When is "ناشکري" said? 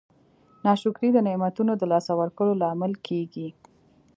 0.65-1.09